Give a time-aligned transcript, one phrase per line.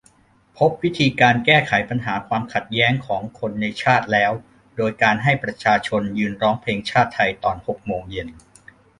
[0.57, 4.31] พบวิธีการแก้ไขปัญหาความขัดแย้งของคนในชาติแล้ว
[4.77, 8.27] โดยการให้ประชาชน ยืนร้องเพลงชาติไทยตอนหกโมงเย็น